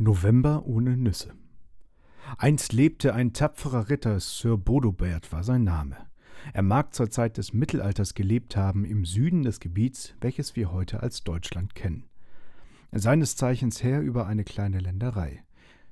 November 0.00 0.64
ohne 0.64 0.96
Nüsse. 0.96 1.34
Einst 2.38 2.72
lebte 2.72 3.14
ein 3.14 3.34
tapferer 3.34 3.90
Ritter, 3.90 4.18
Sir 4.18 4.56
Bodobert 4.56 5.30
war 5.30 5.44
sein 5.44 5.62
Name. 5.62 5.94
Er 6.54 6.62
mag 6.62 6.94
zur 6.94 7.10
Zeit 7.10 7.36
des 7.36 7.52
Mittelalters 7.52 8.14
gelebt 8.14 8.56
haben 8.56 8.86
im 8.86 9.04
Süden 9.04 9.42
des 9.42 9.60
Gebiets, 9.60 10.14
welches 10.22 10.56
wir 10.56 10.72
heute 10.72 11.02
als 11.02 11.22
Deutschland 11.22 11.74
kennen. 11.74 12.08
Seines 12.92 13.36
Zeichens 13.36 13.82
Herr 13.82 14.00
über 14.00 14.26
eine 14.26 14.44
kleine 14.44 14.78
Länderei. 14.78 15.44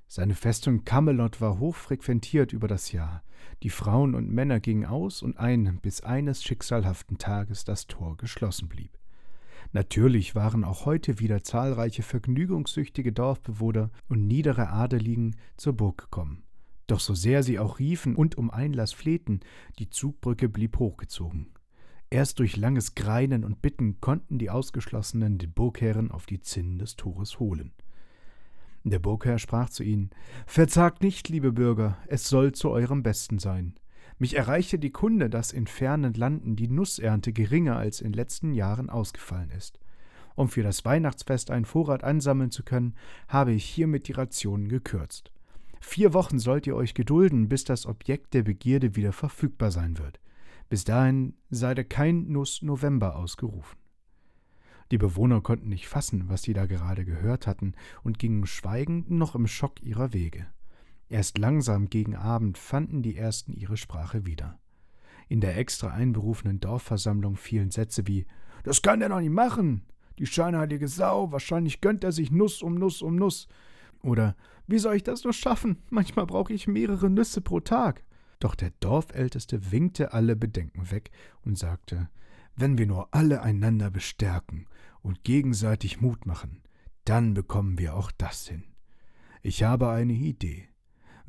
Seine 0.07 0.34
Festung 0.34 0.84
Camelot 0.84 1.43
war 1.43 1.59
hoch 1.59 1.77
frequentiert 1.77 2.54
über 2.54 2.66
das 2.66 2.93
Jahr. 2.93 3.22
Die 3.62 3.68
Frauen 3.68 4.14
und 4.14 4.32
Männer 4.32 4.59
gingen 4.59 4.86
aus 4.86 5.20
und 5.20 5.36
ein, 5.36 5.80
bis 5.82 6.00
eines 6.00 6.43
schicksalhaften 6.43 7.18
Tages 7.18 7.64
das 7.64 7.86
Tor 7.86 8.16
geschlossen 8.16 8.68
blieb. 8.68 8.98
Natürlich 9.73 10.35
waren 10.35 10.64
auch 10.64 10.87
heute 10.87 11.19
wieder 11.19 11.43
zahlreiche 11.43 12.03
vergnügungssüchtige 12.03 13.12
Dorfbewohner 13.12 13.91
und 14.09 14.27
niedere 14.27 14.71
Adeligen 14.71 15.37
zur 15.57 15.75
Burg 15.75 15.99
gekommen. 15.99 16.43
Doch 16.86 17.00
so 17.00 17.14
sehr 17.14 17.43
sie 17.43 17.58
auch 17.58 17.79
riefen 17.79 18.17
und 18.17 18.39
um 18.39 18.50
Einlass 18.50 18.93
flehten, 18.93 19.41
die 19.79 19.91
Zugbrücke 19.91 20.49
blieb 20.49 20.79
hochgezogen. 20.79 21.50
Erst 22.11 22.39
durch 22.39 22.57
langes 22.57 22.94
Greinen 22.94 23.44
und 23.44 23.61
Bitten 23.61 24.00
konnten 24.00 24.39
die 24.39 24.49
Ausgeschlossenen 24.49 25.36
den 25.36 25.53
Burgherren 25.53 26.11
auf 26.11 26.25
die 26.25 26.41
Zinnen 26.41 26.79
des 26.79 26.96
Tores 26.96 27.39
holen. 27.39 27.72
Der 28.85 28.99
Burgherr 28.99 29.39
sprach 29.39 29.69
zu 29.69 29.82
ihnen 29.82 30.08
Verzagt 30.46 31.03
nicht, 31.03 31.29
liebe 31.29 31.53
Bürger, 31.53 31.99
es 32.06 32.27
soll 32.27 32.53
zu 32.53 32.70
eurem 32.70 33.03
Besten 33.03 33.39
sein. 33.39 33.75
Mich 34.19 34.34
erreichte 34.34 34.78
die 34.78 34.91
Kunde, 34.91 35.31
dass 35.31 35.53
in 35.53 35.67
fernen 35.67 36.14
Landen 36.14 36.56
die 36.56 36.69
Nussernte 36.69 37.33
geringer 37.33 37.77
als 37.77 38.00
in 38.00 38.12
letzten 38.12 38.53
Jahren 38.53 38.91
ausgefallen 38.91 39.50
ist. 39.50 39.78
Um 40.34 40.48
für 40.48 40.62
das 40.62 40.84
Weihnachtsfest 40.84 41.50
einen 41.50 41.64
Vorrat 41.64 42.05
ansammeln 42.05 42.50
zu 42.50 42.62
können, 42.62 42.94
habe 43.28 43.53
ich 43.53 43.64
hiermit 43.64 44.08
die 44.08 44.12
Rationen 44.12 44.69
gekürzt. 44.69 45.33
Vier 45.81 46.12
Wochen 46.14 46.39
sollt 46.39 46.67
ihr 46.67 46.75
euch 46.75 46.94
gedulden, 46.94 47.48
bis 47.48 47.64
das 47.64 47.86
Objekt 47.86 48.34
der 48.34 48.42
Begierde 48.42 48.96
wieder 48.96 49.12
verfügbar 49.12 49.70
sein 49.70 49.98
wird. 49.98 50.20
Bis 50.69 50.84
dahin 50.84 51.34
sei 51.50 51.74
der 51.74 51.84
kein 51.84 52.28
Nuss 52.28 52.62
November 52.62 53.16
ausgerufen. 53.16 53.78
Die 54.91 54.98
Bewohner 54.98 55.41
konnten 55.41 55.69
nicht 55.69 55.86
fassen, 55.86 56.28
was 56.28 56.42
sie 56.42 56.55
da 56.55 56.66
gerade 56.66 57.05
gehört 57.05 57.46
hatten, 57.46 57.74
und 58.02 58.19
gingen 58.19 58.46
schweigend 58.46 59.11
noch 59.11 59.34
im 59.34 59.46
Schock 59.46 59.83
ihrer 59.83 60.12
Wege. 60.12 60.46
Erst 61.09 61.39
langsam 61.39 61.89
gegen 61.89 62.17
Abend 62.17 62.59
fanden 62.59 63.03
die 63.03 63.17
ersten 63.17 63.53
ihre 63.53 63.77
Sprache 63.77 64.27
wieder. 64.27 64.59
In 65.28 65.41
der 65.41 65.56
extra 65.56 65.89
einberufenen 65.89 66.61
Dorfversammlung 66.61 67.37
fielen 67.37 67.70
Sätze 67.70 68.06
wie 68.06 68.27
Das 68.64 68.83
kann 68.83 69.01
er 69.01 69.09
doch 69.09 69.20
nicht 69.20 69.31
machen. 69.31 69.83
Die 70.19 70.27
scheinheilige 70.27 70.89
Sau, 70.89 71.33
wahrscheinlich 71.33 71.81
gönnt 71.81 72.05
er 72.05 72.12
sich 72.12 72.31
Nuss 72.31 72.62
um 72.62 72.75
Nuss 72.75 73.03
um 73.03 73.17
Nuss. 73.17 73.48
Oder 74.03 74.36
Wie 74.67 74.79
soll 74.79 74.97
ich 74.97 75.03
das 75.03 75.25
nur 75.25 75.33
schaffen? 75.33 75.79
Manchmal 75.91 76.27
brauche 76.27 76.53
ich 76.53 76.67
mehrere 76.67 77.09
Nüsse 77.09 77.41
pro 77.41 77.61
Tag. 77.61 78.05
Doch 78.39 78.55
der 78.55 78.73
Dorfälteste 78.81 79.73
winkte 79.73 80.12
alle 80.12 80.36
Bedenken 80.36 80.91
weg 80.91 81.11
und 81.42 81.59
sagte 81.59 82.09
Wenn 82.55 82.77
wir 82.77 82.86
nur 82.86 83.09
alle 83.14 83.42
einander 83.42 83.91
bestärken 83.91 84.67
und 85.01 85.25
gegenseitig 85.25 86.01
Mut 86.01 86.27
machen, 86.27 86.62
dann 87.05 87.33
bekommen 87.33 87.79
wir 87.79 87.95
auch 87.95 88.11
das 88.11 88.47
hin. 88.47 88.64
Ich 89.42 89.62
habe 89.62 89.89
eine 89.89 90.12
Idee. 90.12 90.69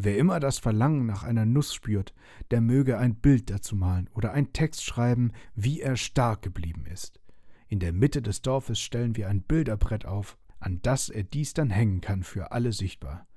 Wer 0.02 0.18
immer 0.18 0.40
das 0.40 0.60
Verlangen 0.60 1.06
nach 1.06 1.24
einer 1.24 1.46
Nuss 1.46 1.74
spürt, 1.74 2.14
der 2.52 2.62
möge 2.62 2.98
ein 2.98 3.16
Bild 3.16 3.50
dazu 3.50 3.76
malen 3.76 4.10
oder 4.14 4.32
einen 4.32 4.54
Text 4.54 4.86
schreiben, 4.86 5.34
wie 5.56 5.82
er 5.82 5.98
stark 5.98 6.42
geblieben 6.42 6.86
ist. 6.86 7.20
In 7.68 7.80
der 7.80 7.92
Mitte 7.92 8.22
des 8.22 8.42
Dorfes 8.42 8.80
stellen 8.80 9.18
wir 9.18 9.28
ein 9.28 9.42
Bilderbrett 9.42 10.06
auf, 10.06 10.38
an 10.62 10.80
das 10.82 11.10
er 11.10 11.24
dies 11.24 11.54
dann 11.54 11.70
hängen 11.70 12.00
kann 12.00 12.24
für 12.24 12.54
alle 12.54 12.72
sichtbar. 12.72 13.28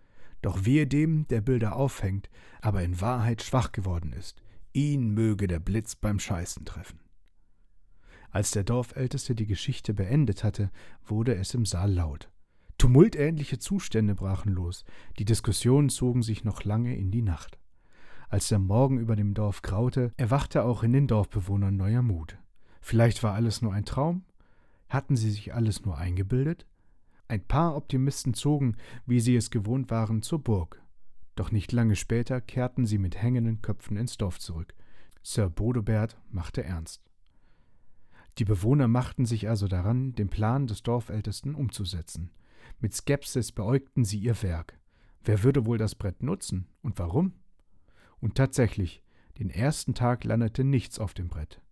Doch 0.40 0.64
wehe 0.64 0.86
dem, 0.86 1.27
der 1.27 1.40
Bilder 1.40 1.74
aufhängt, 1.74 2.30
aber 2.60 2.84
in 2.84 3.00
Wahrheit 3.00 3.42
schwach 3.42 3.72
geworden 3.72 4.12
ist, 4.12 4.40
ihn 4.72 5.10
möge 5.10 5.48
der 5.48 5.58
Blitz 5.58 5.96
beim 5.96 6.20
Scheißen 6.20 6.64
treffen. 6.64 7.00
Als 8.30 8.52
der 8.52 8.62
Dorfälteste 8.62 9.34
die 9.34 9.46
Geschichte 9.46 9.95
beendet 9.95 10.45
hatte, 10.45 10.70
wurde 11.05 11.34
es 11.34 11.55
im 11.55 11.67
Saal 11.67 11.92
laut. 11.92 12.32
Tumultähnliche 12.83 13.61
Zustände 13.61 14.17
brachen 14.17 14.53
los, 14.53 14.85
die 15.17 15.25
Diskussionen 15.25 15.89
zogen 15.89 16.20
sich 16.20 16.43
noch 16.43 16.65
lange 16.65 16.97
in 16.97 17.13
die 17.13 17.23
Nacht. 17.23 17.57
Als 18.29 18.48
der 18.48 18.59
Morgen 18.59 18.98
über 18.98 19.15
dem 19.15 19.35
Dorf 19.35 19.63
graute, 19.63 20.11
erwachte 20.17 20.65
auch 20.65 20.83
in 20.83 20.93
den 20.93 21.07
Dorfbewohnern 21.07 21.77
neuer 21.77 22.03
Mut. 22.03 22.39
Vielleicht 22.81 23.23
war 23.23 23.35
alles 23.35 23.63
nur 23.63 23.73
ein 23.73 23.85
Traum? 23.85 24.25
Hatten 24.89 25.15
sie 25.15 25.31
sich 25.31 25.55
alles 25.55 25.85
nur 25.85 25.97
eingebildet? 25.97 26.67
Ein 27.29 27.47
paar 27.47 27.77
Optimisten 27.77 28.35
zogen, 28.35 28.77
wie 29.07 29.20
sie 29.20 29.37
es 29.37 29.53
gewohnt 29.53 29.93
waren, 29.93 30.20
zur 30.20 30.41
Burg. 30.41 30.83
Doch 31.37 31.53
nicht 31.53 31.70
lange 31.70 31.95
später 31.95 32.41
kehrten 32.41 32.85
sie 32.85 32.99
mit 32.99 33.14
hängenden 33.23 33.63
Köpfen 33.63 33.97
ins 33.97 34.17
Dorf 34.17 34.41
zurück. 34.41 34.75
Sir 35.23 35.49
Bodobert 35.49 36.19
machte 36.33 36.64
ernst. 36.64 37.01
Die 38.39 38.45
Bewohner 38.45 38.89
machten 38.89 39.25
sich 39.25 39.49
also 39.49 39.69
daran, 39.69 40.17
den 40.17 40.31
Plan 40.31 40.67
des 40.67 40.83
Dorfältesten 40.83 41.55
umzusetzen. 41.55 42.33
Mit 42.83 42.97
Skepsis 42.97 43.53
beäugten 43.53 44.05
sie 44.05 44.19
ihr 44.19 44.43
Werk. 44.43 44.77
Wer 45.23 45.45
würde 45.45 45.67
wohl 45.67 45.79
das 45.79 45.95
Brett 45.95 46.25
nutzen 46.25 46.67
und 46.83 46.98
warum? 46.98 47.33
Und 48.19 48.35
tatsächlich, 48.35 49.05
den 49.39 49.51
ersten 49.51 49.95
Tag 49.95 50.25
landete 50.25 50.65
nichts 50.65 50.98
auf 50.98 51.15
dem 51.15 51.29
Brett. 51.29 51.63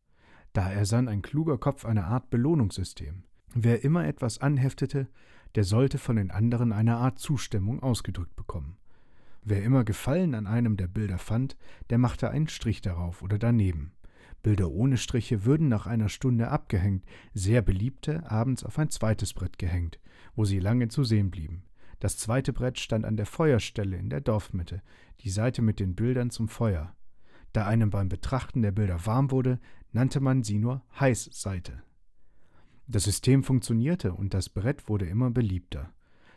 Da 0.52 0.70
ersann 0.70 1.08
ein 1.08 1.20
kluger 1.20 1.58
Kopf 1.58 1.84
eine 1.84 2.04
Art 2.04 2.30
Belohnungssystem. 2.30 3.24
Wer 3.52 3.82
immer 3.82 4.06
etwas 4.06 4.38
anheftete, 4.38 5.08
der 5.56 5.64
sollte 5.64 5.98
von 5.98 6.14
den 6.14 6.30
anderen 6.30 6.72
eine 6.72 6.98
Art 6.98 7.18
Zustimmung 7.18 7.82
ausgedrückt 7.82 8.36
bekommen. 8.36 8.76
Wer 9.42 9.64
immer 9.64 9.82
Gefallen 9.82 10.36
an 10.36 10.46
einem 10.46 10.76
der 10.76 10.86
Bilder 10.86 11.18
fand, 11.18 11.56
der 11.90 11.98
machte 11.98 12.30
einen 12.30 12.46
Strich 12.46 12.82
darauf 12.82 13.22
oder 13.22 13.36
daneben. 13.36 13.94
Bilder 14.44 14.70
ohne 14.70 14.96
Striche 14.96 15.44
würden 15.44 15.68
nach 15.68 15.88
einer 15.88 16.08
Stunde 16.08 16.48
abgehängt, 16.48 17.04
sehr 17.34 17.62
beliebte 17.62 18.30
abends 18.30 18.62
auf 18.62 18.78
ein 18.78 18.90
zweites 18.90 19.34
Brett 19.34 19.58
gehängt, 19.58 19.98
wo 20.34 20.44
sie 20.44 20.58
lange 20.58 20.88
zu 20.88 21.04
sehen 21.04 21.30
blieben. 21.30 21.64
Das 21.98 22.16
zweite 22.16 22.52
Brett 22.52 22.78
stand 22.78 23.04
an 23.04 23.16
der 23.16 23.26
Feuerstelle 23.26 23.96
in 23.96 24.08
der 24.08 24.20
Dorfmitte, 24.20 24.82
die 25.20 25.30
Seite 25.30 25.60
mit 25.62 25.80
den 25.80 25.94
Bildern 25.94 26.30
zum 26.30 26.48
Feuer. 26.48 26.94
Da 27.52 27.66
einem 27.66 27.90
beim 27.90 28.08
Betrachten 28.08 28.62
der 28.62 28.72
Bilder 28.72 29.04
warm 29.06 29.30
wurde, 29.30 29.60
nannte 29.92 30.20
man 30.20 30.42
sie 30.42 30.58
nur 30.58 30.82
Heißseite. 30.98 31.82
Das 32.86 33.04
System 33.04 33.44
funktionierte 33.44 34.14
und 34.14 34.34
das 34.34 34.48
Brett 34.48 34.88
wurde 34.88 35.06
immer 35.06 35.30
beliebter. 35.30 35.92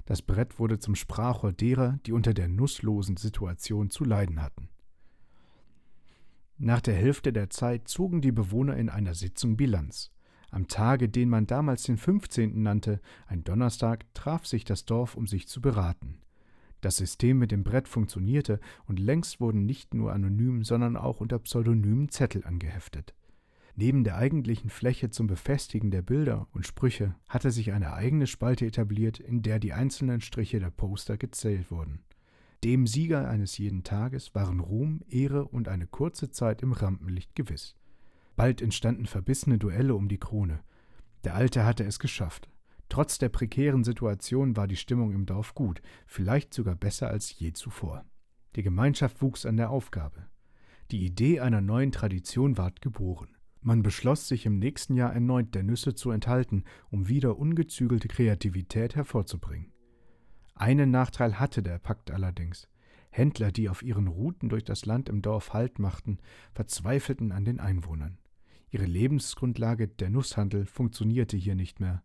Das 0.05 0.21
Brett 0.21 0.59
wurde 0.59 0.79
zum 0.79 0.95
Sprachrohr 0.95 1.53
derer, 1.53 1.97
die 2.05 2.11
unter 2.11 2.33
der 2.33 2.47
nusslosen 2.47 3.17
Situation 3.17 3.89
zu 3.89 4.03
leiden 4.03 4.41
hatten. 4.41 4.69
Nach 6.57 6.81
der 6.81 6.95
Hälfte 6.95 7.33
der 7.33 7.49
Zeit 7.49 7.87
zogen 7.87 8.21
die 8.21 8.31
Bewohner 8.31 8.75
in 8.77 8.89
einer 8.89 9.15
Sitzung 9.15 9.57
Bilanz. 9.57 10.11
Am 10.53 10.67
Tage, 10.67 11.09
den 11.09 11.29
man 11.29 11.47
damals 11.47 11.81
den 11.81 11.97
15. 11.97 12.61
nannte, 12.61 13.01
ein 13.25 13.43
Donnerstag, 13.43 14.05
traf 14.13 14.45
sich 14.45 14.63
das 14.63 14.85
Dorf, 14.85 15.15
um 15.15 15.25
sich 15.25 15.47
zu 15.47 15.61
beraten. 15.61 16.19
Das 16.79 16.97
System 16.97 17.39
mit 17.39 17.51
dem 17.51 17.63
Brett 17.63 17.87
funktionierte 17.87 18.59
und 18.85 18.99
längst 18.99 19.41
wurden 19.41 19.65
nicht 19.65 19.95
nur 19.95 20.13
anonym, 20.13 20.63
sondern 20.63 20.95
auch 20.95 21.21
unter 21.21 21.39
Pseudonymen 21.39 22.09
Zettel 22.09 22.45
angeheftet. 22.45 23.15
Neben 23.75 24.03
der 24.03 24.15
eigentlichen 24.17 24.69
Fläche 24.69 25.09
zum 25.09 25.25
Befestigen 25.25 25.89
der 25.89 26.03
Bilder 26.03 26.47
und 26.51 26.67
Sprüche 26.67 27.15
hatte 27.27 27.49
sich 27.49 27.71
eine 27.71 27.93
eigene 27.93 28.27
Spalte 28.27 28.67
etabliert, 28.67 29.19
in 29.19 29.41
der 29.41 29.57
die 29.57 29.73
einzelnen 29.73 30.21
Striche 30.21 30.59
der 30.59 30.69
Poster 30.69 31.17
gezählt 31.17 31.71
wurden. 31.71 32.03
Dem 32.63 32.85
Sieger 32.85 33.27
eines 33.27 33.57
jeden 33.57 33.83
Tages 33.83 34.35
waren 34.35 34.59
Ruhm, 34.59 35.01
Ehre 35.09 35.45
und 35.45 35.67
eine 35.67 35.87
kurze 35.87 36.29
Zeit 36.29 36.61
im 36.61 36.73
Rampenlicht 36.73 37.35
gewiss. 37.35 37.75
Bald 38.35 38.61
entstanden 38.61 39.05
verbissene 39.05 39.57
Duelle 39.57 39.95
um 39.95 40.07
die 40.07 40.19
Krone. 40.19 40.61
Der 41.23 41.35
Alte 41.35 41.65
hatte 41.65 41.83
es 41.83 41.99
geschafft. 41.99 42.49
Trotz 42.89 43.17
der 43.17 43.29
prekären 43.29 43.83
Situation 43.83 44.55
war 44.55 44.67
die 44.67 44.75
Stimmung 44.75 45.13
im 45.13 45.25
Dorf 45.25 45.55
gut, 45.55 45.81
vielleicht 46.05 46.53
sogar 46.53 46.75
besser 46.75 47.09
als 47.09 47.37
je 47.39 47.53
zuvor. 47.53 48.05
Die 48.55 48.63
Gemeinschaft 48.63 49.21
wuchs 49.21 49.45
an 49.45 49.57
der 49.57 49.69
Aufgabe. 49.69 50.27
Die 50.91 51.05
Idee 51.05 51.39
einer 51.39 51.61
neuen 51.61 51.91
Tradition 51.91 52.57
ward 52.57 52.81
geboren. 52.81 53.29
Man 53.61 53.81
beschloss, 53.81 54.27
sich 54.27 54.45
im 54.45 54.59
nächsten 54.59 54.95
Jahr 54.95 55.13
erneut 55.13 55.55
der 55.55 55.63
Nüsse 55.63 55.95
zu 55.95 56.11
enthalten, 56.11 56.65
um 56.91 57.07
wieder 57.07 57.37
ungezügelte 57.37 58.09
Kreativität 58.09 58.95
hervorzubringen. 58.95 59.71
Einen 60.53 60.91
Nachteil 60.91 61.39
hatte 61.39 61.63
der 61.63 61.79
Pakt 61.79 62.11
allerdings. 62.11 62.67
Händler, 63.09 63.51
die 63.51 63.69
auf 63.69 63.81
ihren 63.81 64.07
Routen 64.07 64.49
durch 64.49 64.63
das 64.63 64.85
Land 64.85 65.07
im 65.07 65.21
Dorf 65.21 65.53
Halt 65.53 65.79
machten, 65.79 66.17
verzweifelten 66.53 67.31
an 67.31 67.45
den 67.45 67.59
Einwohnern. 67.59 68.17
Ihre 68.73 68.85
Lebensgrundlage, 68.85 69.87
der 69.87 70.09
Nusshandel, 70.09 70.65
funktionierte 70.65 71.37
hier 71.37 71.53
nicht 71.53 71.79
mehr. 71.79 72.01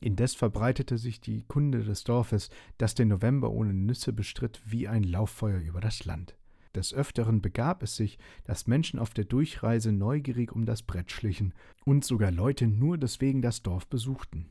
Indes 0.00 0.34
verbreitete 0.34 0.96
sich 0.96 1.20
die 1.20 1.42
Kunde 1.42 1.84
des 1.84 2.04
Dorfes, 2.04 2.48
das 2.78 2.94
den 2.94 3.08
November 3.08 3.50
ohne 3.50 3.74
Nüsse 3.74 4.14
bestritt, 4.14 4.62
wie 4.64 4.88
ein 4.88 5.02
Lauffeuer 5.02 5.60
über 5.60 5.82
das 5.82 6.06
Land. 6.06 6.38
Des 6.74 6.94
Öfteren 6.94 7.42
begab 7.42 7.82
es 7.82 7.96
sich, 7.96 8.18
dass 8.44 8.66
Menschen 8.66 8.98
auf 8.98 9.10
der 9.10 9.26
Durchreise 9.26 9.92
neugierig 9.92 10.52
um 10.52 10.64
das 10.64 10.82
Brett 10.82 11.12
schlichen 11.12 11.52
und 11.84 12.02
sogar 12.02 12.30
Leute 12.30 12.66
nur 12.66 12.96
deswegen 12.96 13.42
das 13.42 13.62
Dorf 13.62 13.86
besuchten. 13.86 14.48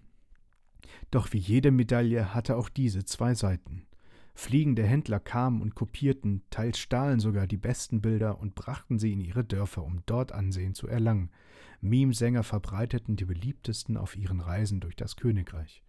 Doch 1.09 1.33
wie 1.33 1.39
jede 1.39 1.71
Medaille 1.71 2.36
hatte 2.36 2.57
auch 2.57 2.69
diese 2.69 3.06
zwei 3.06 3.33
Seiten. 3.33 3.88
Fliegende 4.35 4.83
Händler 4.83 5.19
kamen 5.19 5.62
und 5.62 5.75
kopierten, 5.75 6.41
teils 6.50 6.80
stahlen 6.80 7.19
sogar 7.19 7.45
die 7.45 7.57
besten 7.57 8.01
Bilder 8.01 8.39
und 8.39 8.56
brachten 8.56 8.97
sie 8.97 9.13
in 9.13 9.21
ihre 9.21 9.44
Dörfer, 9.44 9.83
um 9.83 10.01
dort 10.06 10.31
Ansehen 10.31 10.74
zu 10.74 10.88
erlangen. 10.88 11.30
Meme-Sänger 11.81 12.44
verbreiteten 12.44 13.15
die 13.15 13.25
beliebtesten 13.25 13.95
auf 13.95 14.15
ihren 14.15 14.39
Reisen 14.39 14.80
durch 14.80 14.95
das 14.95 15.18
Königreich. 15.18 15.83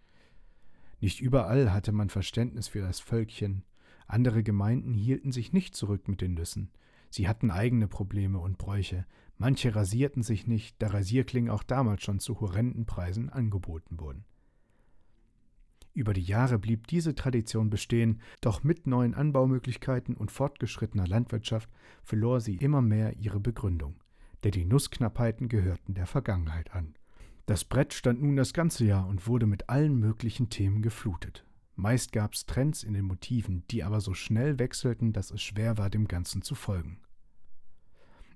Nicht 1.00 1.20
überall 1.20 1.72
hatte 1.72 1.92
man 1.92 2.10
Verständnis 2.10 2.68
für 2.68 2.80
das 2.80 3.00
Völkchen. 3.00 3.64
Andere 4.06 4.42
Gemeinden 4.42 4.94
hielten 4.94 5.32
sich 5.32 5.52
nicht 5.52 5.74
zurück 5.74 6.08
mit 6.08 6.20
den 6.20 6.34
Nüssen. 6.34 6.70
Sie 7.10 7.28
hatten 7.28 7.50
eigene 7.50 7.88
Probleme 7.88 8.38
und 8.38 8.58
Bräuche. 8.58 9.06
Manche 9.38 9.74
rasierten 9.74 10.22
sich 10.22 10.46
nicht, 10.46 10.76
da 10.80 10.88
Rasierklingen 10.88 11.50
auch 11.50 11.62
damals 11.62 12.02
schon 12.02 12.20
zu 12.20 12.40
horrenden 12.40 12.86
Preisen 12.86 13.30
angeboten 13.30 13.98
wurden. 14.00 14.24
Über 15.94 16.12
die 16.12 16.22
Jahre 16.22 16.58
blieb 16.58 16.88
diese 16.88 17.14
Tradition 17.14 17.70
bestehen, 17.70 18.20
doch 18.40 18.64
mit 18.64 18.88
neuen 18.88 19.14
Anbaumöglichkeiten 19.14 20.16
und 20.16 20.32
fortgeschrittener 20.32 21.06
Landwirtschaft 21.06 21.70
verlor 22.02 22.40
sie 22.40 22.56
immer 22.56 22.82
mehr 22.82 23.16
ihre 23.16 23.38
Begründung, 23.38 23.94
denn 24.42 24.50
die 24.50 24.64
Nussknappheiten 24.64 25.48
gehörten 25.48 25.94
der 25.94 26.06
Vergangenheit 26.06 26.74
an. 26.74 26.94
Das 27.46 27.64
Brett 27.64 27.94
stand 27.94 28.22
nun 28.22 28.34
das 28.34 28.52
ganze 28.52 28.84
Jahr 28.84 29.06
und 29.06 29.28
wurde 29.28 29.46
mit 29.46 29.68
allen 29.68 29.96
möglichen 30.00 30.50
Themen 30.50 30.82
geflutet. 30.82 31.46
Meist 31.76 32.12
gab's 32.12 32.46
Trends 32.46 32.82
in 32.82 32.94
den 32.94 33.04
Motiven, 33.04 33.62
die 33.70 33.84
aber 33.84 34.00
so 34.00 34.14
schnell 34.14 34.58
wechselten, 34.58 35.12
dass 35.12 35.30
es 35.30 35.42
schwer 35.42 35.78
war, 35.78 35.90
dem 35.90 36.08
Ganzen 36.08 36.42
zu 36.42 36.56
folgen. 36.56 36.98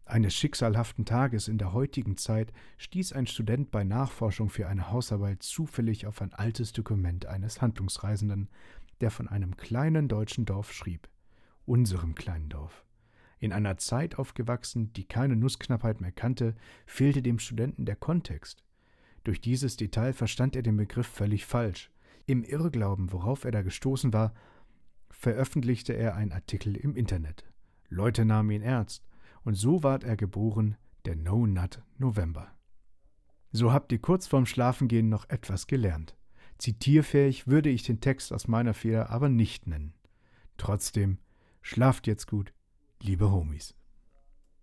Eines 0.09 0.35
schicksalhaften 0.35 1.05
Tages 1.05 1.49
in 1.49 1.59
der 1.59 1.75
heutigen 1.75 2.17
Zeit 2.17 2.55
stieß 2.79 3.13
ein 3.13 3.27
Student 3.27 3.71
bei 3.71 3.85
Nachforschung 3.85 4.49
für 4.49 4.67
eine 4.67 4.91
Hausarbeit 4.91 5.43
zufällig 5.43 6.07
auf 6.07 6.23
ein 6.23 6.33
altes 6.33 6.73
Dokument 6.73 7.27
eines 7.27 7.61
Handlungsreisenden, 7.61 8.49
der 9.03 9.11
von 9.11 9.29
einem 9.29 9.59
kleinen 9.59 10.09
deutschen 10.09 10.47
Dorf 10.47 10.73
schrieb. 10.73 11.11
Unserem 11.67 12.15
kleinen 12.15 12.49
Dorf. 12.49 12.87
In 13.39 13.53
einer 13.53 13.77
Zeit 13.77 14.19
aufgewachsen, 14.19 14.95
die 14.95 15.05
keine 15.05 15.37
Nussknappheit 15.37 16.01
mehr 16.01 16.11
kannte, 16.11 16.55
fehlte 16.87 17.21
dem 17.21 17.39
Studenten 17.39 17.85
der 17.85 17.97
Kontext. 17.97 18.65
Durch 19.25 19.43
dieses 19.43 19.77
Detail 19.77 20.15
verstand 20.15 20.57
er 20.57 20.63
den 20.63 20.79
Begriff 20.79 21.07
völlig 21.07 21.45
falsch. 21.45 21.91
Im 22.25 22.45
Irrglauben, 22.45 23.13
worauf 23.13 23.45
er 23.45 23.51
da 23.51 23.61
gestoßen 23.61 24.15
war, 24.15 24.33
veröffentlichte 25.11 25.93
er 25.93 26.15
einen 26.15 26.33
Artikel 26.33 26.79
im 26.79 26.97
Internet. 26.97 27.45
Leute 27.91 28.25
nahmen 28.25 28.51
ihn 28.53 28.63
ernst 28.63 29.05
und 29.49 29.55
so 29.55 29.83
ward 29.83 30.05
er 30.05 30.19
geboren, 30.19 30.77
der 31.07 31.17
No 31.17 31.47
Nut 31.47 31.81
November. 31.97 32.55
So 33.51 33.73
habt 33.73 33.91
ihr 33.93 33.99
kurz 33.99 34.27
vorm 34.27 34.45
Schlafengehen 34.45 35.09
noch 35.09 35.27
etwas 35.31 35.67
gelernt. 35.67 36.15
Zitierfähig 36.59 37.47
würde 37.47 37.71
ich 37.71 37.83
den 37.83 37.99
Text 37.99 38.31
aus 38.31 38.47
meiner 38.47 38.75
Feder 38.75 39.09
aber 39.09 39.31
nicht 39.31 39.67
nennen. 39.67 39.95
Trotzdem, 40.59 41.17
schlaft 41.63 42.07
jetzt 42.07 42.27
gut, 42.27 42.53
liebe 43.01 43.31
Homies. 43.31 43.75